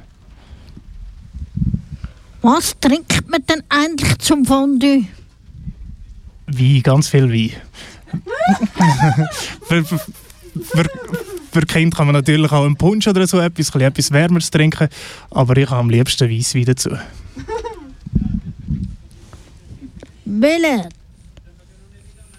[2.41, 5.05] Was trinkt man denn eigentlich zum Fondue?
[6.47, 7.51] Wein, ganz viel Wein.
[9.69, 10.01] für, für,
[10.63, 10.87] für,
[11.53, 14.89] für Kinder kann man natürlich auch einen Punsch oder so etwas, etwas Wärmeres trinken,
[15.31, 16.97] aber ich habe am liebsten Weisswein dazu.
[20.35, 20.89] Welche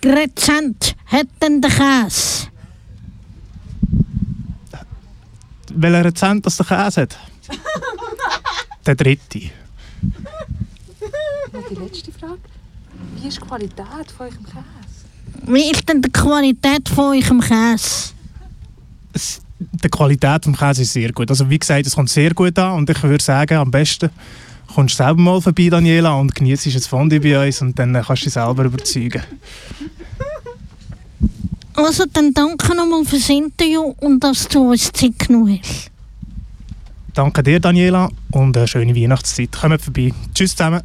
[0.03, 2.47] Rezent hat denn der Käse?
[5.75, 7.19] Welcher Rezent das der Käse hat?
[8.87, 9.41] der dritte.
[11.51, 12.39] Und die letzte Frage.
[13.15, 14.65] Wie ist die Qualität von eurem Käse?
[15.45, 18.13] Wie ist denn die Qualität von eurem Käse?
[19.59, 21.29] Die Qualität des Käse ist sehr gut.
[21.29, 24.09] Also wie gesagt, es kommt sehr gut an und ich würde sagen, am besten
[24.73, 28.23] kommst du selber mal vorbei, Daniela, und genießt ein Fondue bei uns und dann kannst
[28.23, 29.21] du dich selber überzeugen.
[31.75, 35.89] Also dann danke nochmal fürs Interview und dass du uns Zeit genommen hast.
[37.13, 39.51] Danke dir, Daniela, und eine schöne Weihnachtszeit.
[39.51, 40.11] Kommt vorbei.
[40.33, 40.81] Tschüss zusammen.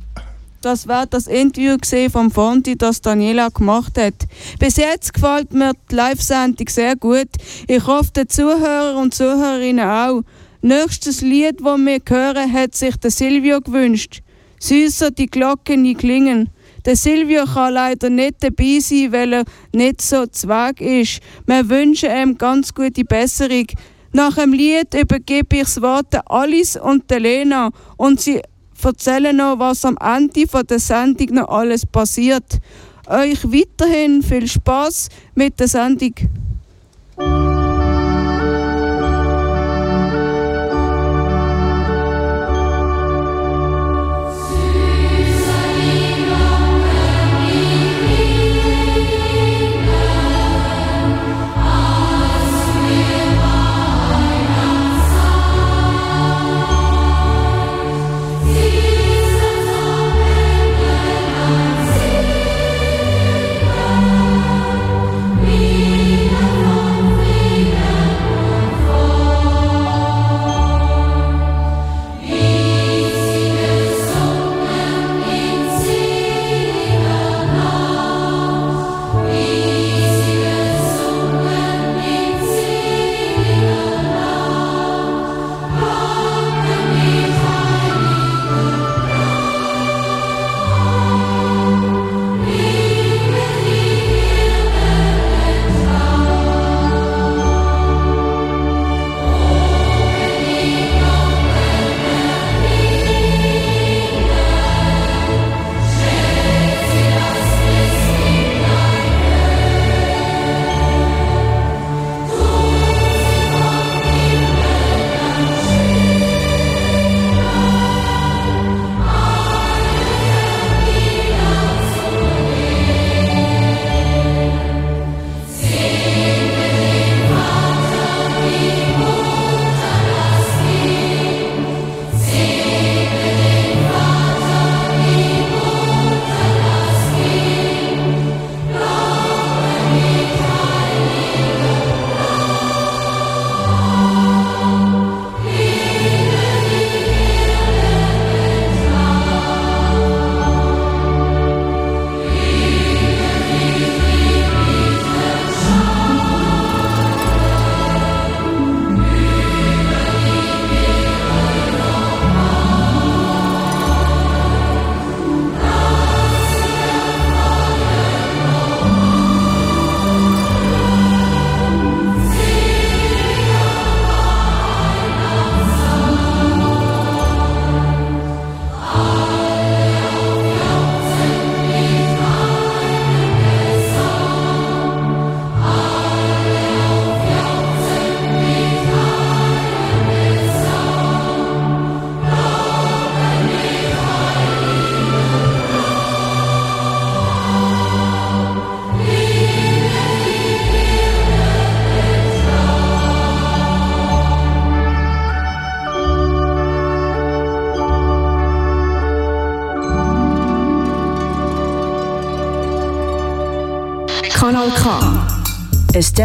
[0.60, 1.76] Das war das Interview
[2.10, 4.14] vom Fondi, das Daniela gemacht hat.
[4.58, 7.28] Bis jetzt gefällt mir die Live-Sendung sehr gut.
[7.68, 10.22] Ich hoffe, den Zuhörer und Zuhörerinnen auch.
[10.60, 14.22] Nächstes Lied, das wir hören, hat sich der Silvio gewünscht.
[14.58, 16.50] Süßer die Glocken nie klingen.
[16.84, 21.20] Der Silvio kann leider nicht dabei sein, weil er nicht so zwag ist.
[21.46, 23.66] Wir wünschen ihm ganz gute Besserung.
[24.12, 28.42] Nach dem Lied übergebe ich das Wort Alice und Lena und sie
[28.82, 32.58] erzählen noch, was am Ende der Sendung noch alles passiert.
[33.06, 36.14] Euch weiterhin viel Spaß mit der Sendung.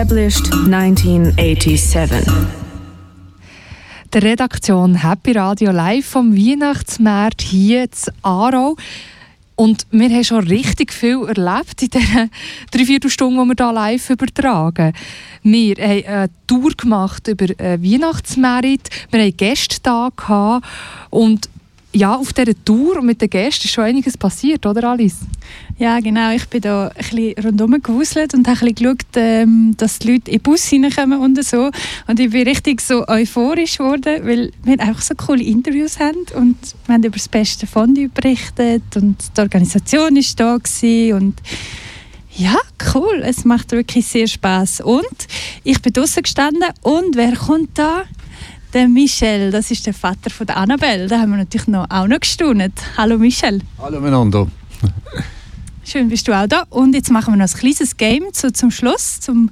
[0.04, 2.28] Established 1987.
[4.12, 8.76] Der Redaktion Happy Radio live vom Weihnachtsmarkt hier zu Aarau.
[9.56, 12.32] Und wir haben schon richtig viel erlebt in diesen
[12.72, 14.92] drei, vier Stunden, die wir hier live übertragen.
[15.42, 20.10] Wir haben eine Tour gemacht über äh, Weihnachtsmarkt, wir haben Gäste da
[21.12, 21.48] und
[21.94, 25.20] ja, auf dieser Tour und mit den Gästen ist schon einiges passiert, oder Alice?
[25.78, 26.32] Ja, genau.
[26.32, 30.14] Ich bin da ein bisschen rundherum gewuselt und habe ein bisschen geschaut, ähm, dass die
[30.14, 31.70] Leute in den Bus hineinkommen und so.
[32.08, 36.58] Und ich bin richtig so euphorisch geworden, weil wir einfach so coole Interviews haben und
[36.86, 41.36] wir haben über das beste Fondue berichtet und die Organisation war da gewesen und
[42.36, 42.56] ja,
[42.96, 43.22] cool.
[43.24, 44.82] Es macht wirklich sehr Spaß.
[44.82, 45.28] Und
[45.64, 48.06] ich bin draußen gestanden und wer kommt da?
[48.74, 51.08] Der Michel, das ist der Vater von der Annabelle.
[51.08, 52.74] Da haben wir natürlich noch, auch noch gestaunt.
[52.98, 53.62] Hallo Michel.
[53.78, 54.48] Hallo miteinander.
[55.84, 56.64] Schön bist du auch da.
[56.72, 59.52] Und jetzt machen wir noch ein kleines Game zu, zum Schluss, zum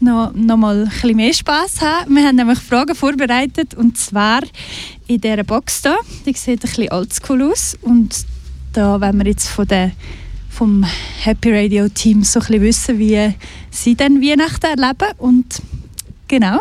[0.00, 2.14] noch, noch mal ein bisschen mehr Spass haben.
[2.14, 4.42] Wir haben nämlich Fragen vorbereitet und zwar
[5.06, 5.96] in dieser Box da.
[6.26, 8.26] Die sieht ein bisschen oldschool aus und
[8.74, 9.92] da wollen wir jetzt von der,
[10.50, 10.84] vom
[11.22, 13.34] Happy Radio Team so ein bisschen wissen, wie
[13.70, 15.62] sie dann Weihnachten erleben und
[16.28, 16.60] genau,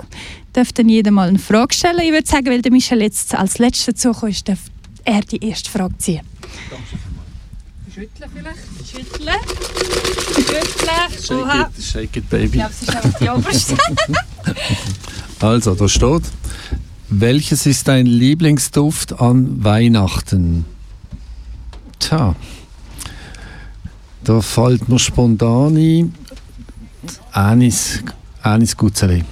[0.56, 2.00] dürfte dann jeder mal eine Frage stellen.
[2.00, 4.60] Ich würde sagen, weil der Michel jetzt als Letzter dazugekommen ist, darf
[5.04, 6.22] er die erste Frage ziehen.
[7.94, 8.90] Schütteln vielleicht?
[8.90, 9.30] Schütteln.
[10.36, 11.42] Schütteln.
[11.42, 11.70] Oha.
[11.70, 12.46] Shake it, shake it, baby.
[12.46, 13.78] Ich glaube, es ist einfach die oberste.
[15.42, 16.24] Also, da steht,
[17.10, 20.66] welches ist dein Lieblingsduft an Weihnachten?
[22.00, 22.36] Tja,
[24.24, 26.16] da fällt mir spontan ein,
[27.32, 28.02] Anis,
[28.42, 29.24] Anis Gutzeli.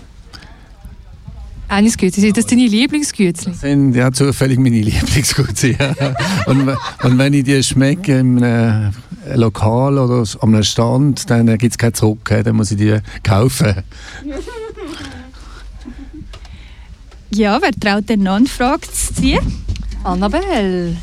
[1.73, 3.45] Eines sind das deine Lieblingsgüte?
[3.45, 5.71] Das sind ja zufällig meine Lieblingsgutze.
[5.71, 5.95] Ja.
[6.45, 8.91] und, und wenn ich die schmecke im äh,
[9.33, 12.99] Lokal oder an einem Stand, dann gibt es kein Zurück, äh, dann muss ich die
[13.23, 13.81] kaufen.
[17.31, 19.63] Ja, wer traut denn noch eine Frage zu ziehen?
[20.03, 20.95] Annabelle.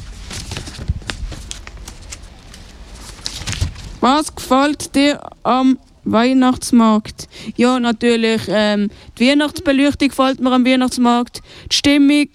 [4.00, 7.28] Was gefällt dir am Weihnachtsmarkt?
[7.56, 8.42] Ja, natürlich.
[8.48, 11.42] Ähm, die Weihnachtsbeleuchtung gefällt mir am Weihnachtsmarkt.
[11.70, 12.28] Die Stimmung,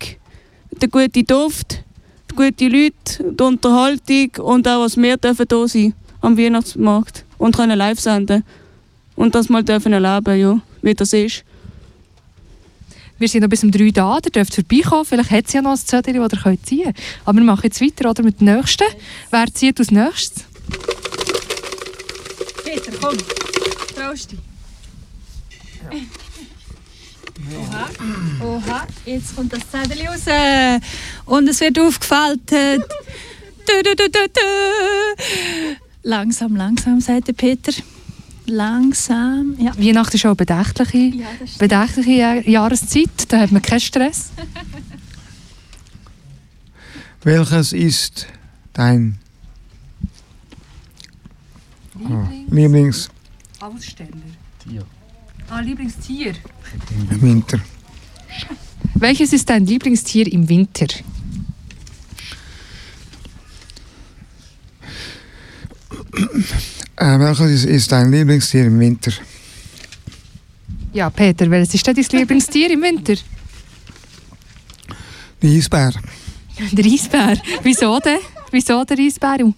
[0.71, 1.83] der gute Duft,
[2.31, 7.55] die guten Leute, die Unterhaltung und auch, was wir dürfen da sein am Weihnachtsmarkt und
[7.55, 8.43] können live senden.
[9.15, 11.43] Und das mal dürfen erleben, ja, wie das ist.
[13.17, 15.05] Wir sind noch bis um 3 da, ihr dürft vorbeikommen.
[15.05, 16.97] Vielleicht hat es ja noch ein Zettel, das ihr ziehen könnt.
[17.23, 18.83] Aber wir machen jetzt weiter oder, mit dem nächsten.
[19.31, 20.45] Wer zieht als nächstes?
[22.65, 23.17] Peter, komm.
[23.95, 24.39] Traust dich.
[27.57, 27.89] Oha,
[28.43, 30.21] oha, jetzt kommt das Zettel raus.
[31.25, 32.81] Und es wird aufgefaltet.
[33.67, 35.75] Du, du, du, du, du.
[36.03, 37.71] Langsam, langsam, sagt der Peter.
[38.47, 39.71] Langsam, ja.
[39.77, 41.25] Weihnachten ist auch eine bedächtliche, Ja,
[41.57, 43.09] bedächtliche Jahr- Jahreszeit.
[43.27, 44.29] Da hat man keinen Stress.
[47.23, 48.27] Welches ist
[48.73, 49.17] dein
[52.09, 53.09] ah, Lieblings
[53.59, 54.09] Aussteller.
[55.49, 56.33] Ah, Lieblingstier.
[57.11, 57.59] im Winter?
[58.95, 60.87] Welches ist dein Lieblingstier im Winter?
[66.97, 69.11] Äh, welches ist, ist dein Lieblingstier im Winter?
[70.93, 73.15] Ja, Peter, welches ist denn dein Lieblingstier im Winter?
[75.41, 75.93] Der Eisbär.
[76.71, 77.37] Der Eisbär.
[77.63, 78.19] Wieso denn?
[78.51, 79.53] Wieso der Eisbär?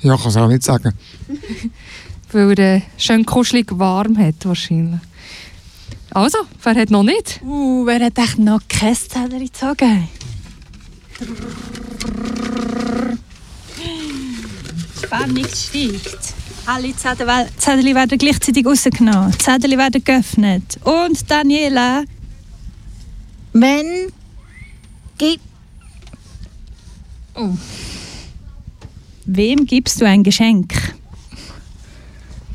[0.00, 0.92] Ja, kann es auch nicht sagen.
[2.32, 5.00] Weil er äh, schön kuschelig warm hat, wahrscheinlich.
[6.10, 7.40] Also, wer hat noch nicht?
[7.42, 10.08] Uh, wer hat echt noch kein Zettel gezogen?
[15.02, 16.34] Spannung steigt.
[16.66, 17.26] Alle Zettel,
[17.94, 19.32] werden gleichzeitig rausgenommen.
[19.32, 20.78] Die Zettel werden geöffnet.
[20.84, 22.04] Und Daniela.
[23.52, 24.12] Wenn
[25.16, 25.42] gibt.
[27.34, 27.50] Oh.
[29.30, 30.72] Wem gibst du ein Geschenk?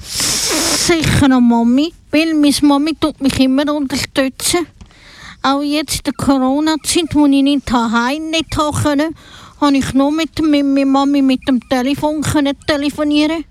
[0.02, 4.66] Sicher noch Mami, weil meine Mami tut mich immer unterstützen.
[5.44, 8.76] Auch jetzt in der Corona-Zeit, wo ich nicht daheim nicht haben
[9.62, 13.46] konnte, ich nur mit, meiner Mami mit dem Telefon können telefonieren.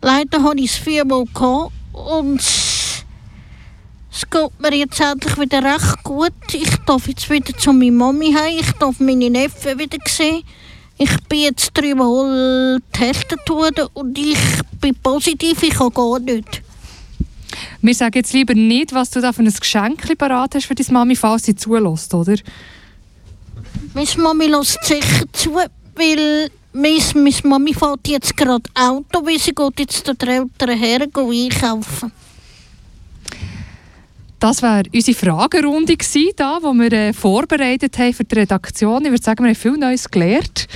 [0.00, 6.32] Leider hatte ich es viermal gehabt und es geht mir jetzt endlich wieder recht gut.
[6.54, 10.42] Ich darf jetzt wieder zu meiner Mami heim, ich darf meine Neffen wieder sehen.
[11.02, 14.36] Ich bin jetzt dreimal getestet worden und ich
[14.82, 16.60] bin positiv, ich kann gar nicht.
[17.80, 20.92] Wir sagen jetzt lieber nicht, was du da für ein Geschenk parat hast für deine
[20.92, 22.36] Mami, falls sie zulässt, oder?
[23.94, 29.80] Meine Mami lässt sicher zu, weil Miss Mami fährt jetzt gerade Auto, weil sie geht
[29.80, 32.12] jetzt zu der älteren Herren einkaufen.
[34.40, 39.04] Das war unsere Fragerunde, gewesen, da, die wir äh, vorbereitet haben für die Redaktion.
[39.04, 40.66] Ich würde sagen, wir haben viel Neues gelernt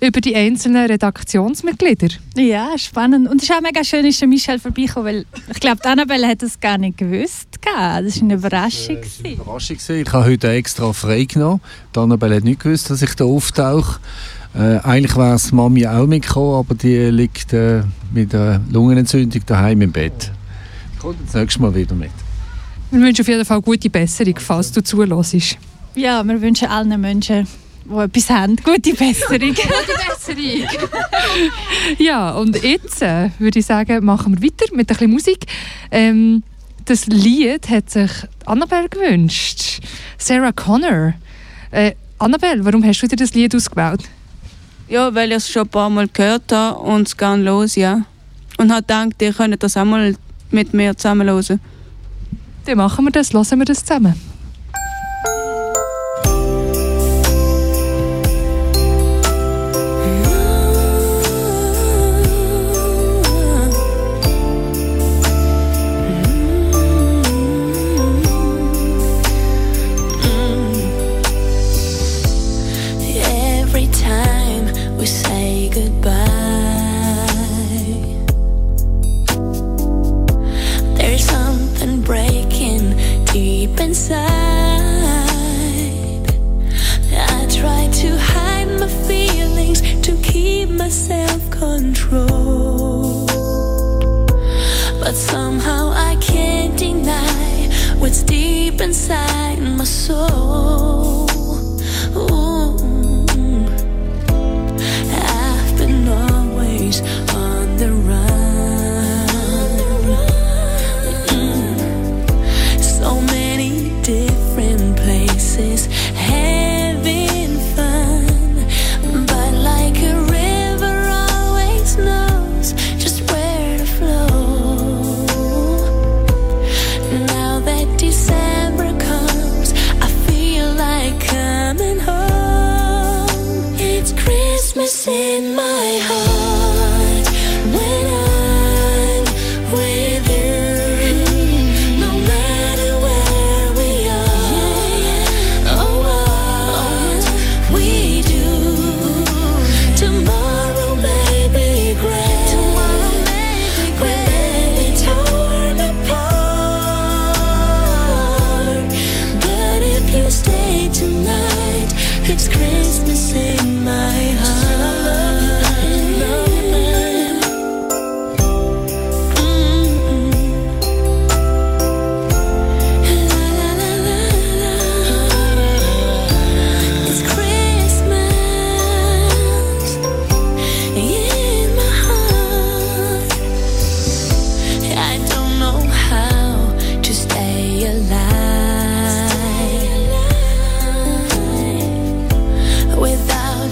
[0.00, 2.08] über die einzelnen Redaktionsmitglieder.
[2.34, 3.28] Ja, spannend.
[3.28, 6.40] Und es ist auch mega schön, ist der Michel vorbeigekommen, weil ich glaube, Annabelle hat
[6.40, 7.48] das gar nicht gewusst.
[7.60, 8.96] Das war eine Überraschung.
[8.96, 9.26] gewesen.
[9.26, 10.00] Überraschung gewesen.
[10.00, 11.60] Ich habe heute extra frei genommen.
[11.94, 14.00] Die Annabelle hat nicht gewusst, dass ich da auftauche.
[14.54, 17.82] Äh, eigentlich wäre es Mami auch mitgekommen, aber die liegt äh,
[18.14, 20.32] mit einer Lungenentzündung daheim im Bett.
[20.98, 22.10] Kommt das nächste Mal wieder mit.
[22.90, 25.56] Wir wünschen auf jeden Fall gute Besserung, falls du zuhörst.
[25.94, 27.46] Ja, wir wünschen allen Menschen,
[27.84, 29.38] die etwas haben, gute Besserung.
[29.54, 29.62] Gute
[30.08, 30.68] Besserung.
[31.98, 35.46] ja, und jetzt äh, würde ich sagen, machen wir weiter mit ein bisschen Musik.
[35.92, 36.42] Ähm,
[36.84, 38.10] das Lied hat sich
[38.44, 39.80] Annabelle gewünscht.
[40.18, 41.14] Sarah Connor.
[41.70, 44.02] Äh, Annabelle, warum hast du dir das Lied ausgewählt?
[44.88, 48.02] Ja, weil ich es schon ein paar Mal gehört habe und es geht los, ja.
[48.58, 50.16] Und habe gedacht, ihr könnt das auch mal
[50.50, 51.60] mit mir zusammen hören.
[52.66, 54.29] Dann machen wir das, hören wir das zusammen.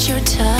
[0.09, 0.58] your touch.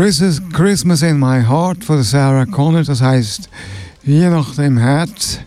[0.00, 3.50] Christmas, Christmas in my heart von Sarah Connor, das heißt
[4.02, 5.40] Weihnachten im Herz.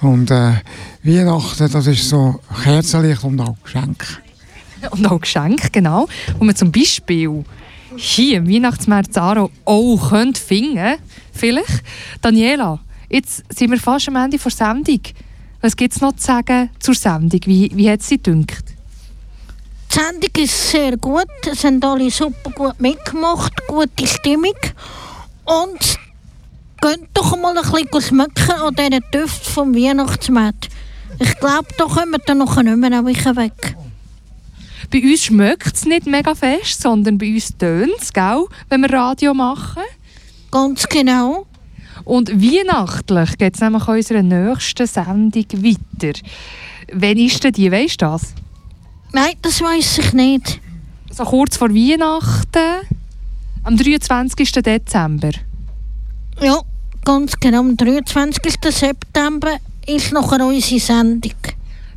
[0.00, 0.54] Und äh,
[1.02, 4.22] Weihnachten, das ist so Kerzenlicht und auch Geschenk.
[4.92, 6.08] Und auch Geschenke, genau.
[6.38, 7.44] Wo man zum Beispiel
[7.96, 10.96] hier im Weihnachtsmarkt Zaro auch könnte finden
[11.32, 11.82] Vielleicht.
[12.22, 12.80] Daniela,
[13.10, 15.00] jetzt sind wir fast am Ende der Sendung.
[15.60, 17.40] Was gibt es noch zu sagen zur Sendung?
[17.44, 18.77] Wie, wie hat es Sie gedacht?
[19.90, 21.26] Die Sendung ist sehr gut.
[21.50, 23.52] Es haben alle super gut mitgemacht.
[23.66, 24.56] Gute Stimmung.
[25.44, 25.98] Und
[26.80, 30.68] geht doch mal ein bisschen schmecken an diesen Düften vom Weihnachtsmarkt.
[31.18, 33.04] Ich glaube, da kommen wir dann noch nicht mehr
[33.36, 33.76] weg.
[34.90, 39.34] Bei uns schmeckt es nicht mega fest, sondern bei uns tönt es, wenn wir Radio
[39.34, 39.82] machen.
[40.50, 41.46] Ganz genau.
[42.04, 46.18] Und weihnachtlich geht es nämlich unserer nächsten Sendung weiter.
[46.92, 48.34] Wann ist denn die, weißt du das?
[49.12, 50.60] Nein, das weiß ich nicht.
[51.10, 52.86] So kurz vor Weihnachten,
[53.64, 54.52] am 23.
[54.52, 55.30] Dezember.
[56.40, 56.60] Ja,
[57.04, 57.60] ganz genau.
[57.60, 58.42] Am 23.
[58.70, 59.56] September
[59.86, 61.32] ist nachher unsere Sendung.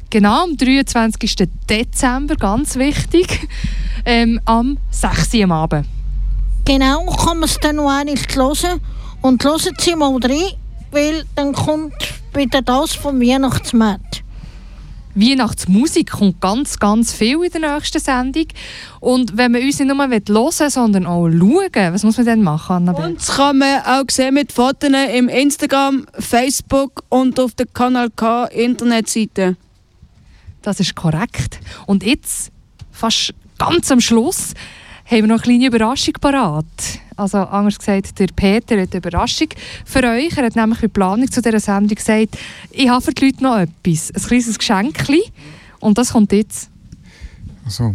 [0.09, 1.47] Genau, am 23.
[1.70, 3.47] Dezember, ganz wichtig,
[4.05, 5.34] ähm, am 6.
[5.36, 5.86] Uhr am Abend.
[6.66, 8.82] Genau, kann man es dann noch einmal hören.
[9.22, 10.53] Und hören Sie mal rein,
[10.91, 11.93] weil dann kommt
[12.34, 14.11] wieder das vom Weihnachtsmarkt.
[15.16, 18.47] Weihnachtsmusik kommt ganz, ganz viel in der nächsten Sendung.
[18.99, 22.41] Und wenn man uns nicht nur hören will, sondern auch schauen, was muss man dann
[22.43, 23.14] machen, Annabelle?
[23.14, 28.45] Das kann man auch sehen mit Fotos im Instagram, Facebook und auf der Kanal K
[28.45, 29.57] Internetseite.
[30.62, 31.59] Das ist korrekt.
[31.88, 32.51] Und jetzt,
[32.91, 34.53] fast ganz am Schluss,
[35.12, 36.66] haben wir noch eine kleine Überraschung parat.
[37.18, 39.49] Also anders gesagt, der Peter hat eine Überraschung
[39.86, 40.38] für euch.
[40.38, 42.38] Er hat nämlich bei der Planung zu dieser Sendung gesagt,
[42.72, 45.22] ich habe für die Leute noch etwas, ein kleines Geschenkchen.
[45.82, 46.70] Und das kommt jetzt.
[47.66, 47.93] Also.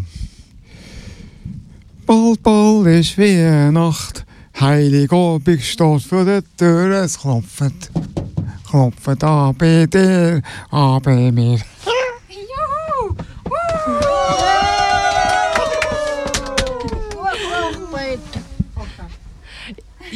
[2.05, 4.27] Bald, bald ist Weihnacht,
[4.61, 7.91] Heilig Abend steht vor der Tür, es klopft,
[8.69, 11.59] klopft an bei dir, an bei mir.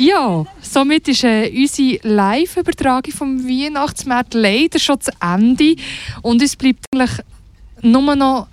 [0.00, 5.76] Ja, somit ist äh, unsere Live-Übertragung vom Weihnachtsmarkt leider schon zu Ende.
[6.22, 7.20] Und es bleibt eigentlich
[7.82, 8.46] nur noch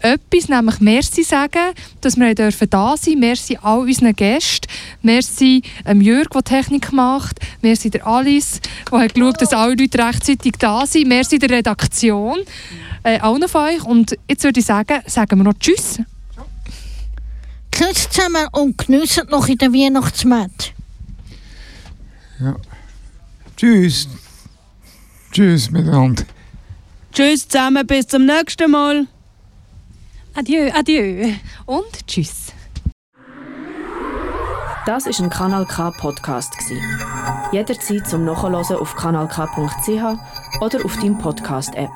[0.00, 4.66] etwas, nämlich Merci sagen, dass wir dürfen da sein Merci all unseren Gästen.
[5.02, 7.38] Merci ähm, Jörg, der Technik macht.
[7.60, 11.08] Merci der Alice, die hat geschaut, dass alle Leute rechtzeitig da sind.
[11.08, 12.38] Merci der Redaktion.
[13.02, 13.84] Äh, allen von euch.
[13.84, 15.98] Und jetzt würde ich sagen, sagen wir noch Tschüss.
[17.70, 20.73] Tschüss zusammen und geniessen noch in der Weihnachtsmarkt.
[22.40, 22.56] Ja.
[23.56, 24.08] Tschüss.
[25.30, 26.24] Tschüss miteinander.
[27.12, 29.06] Tschüss zusammen, bis zum nächsten Mal.
[30.34, 31.32] Adieu, adieu.
[31.66, 32.52] Und tschüss.
[34.86, 36.78] Das ist ein Kanal K Podcast gsi.
[37.52, 41.90] Jederzeit zum Nachhören auf kanalk.ch oder auf deinem Podcast App.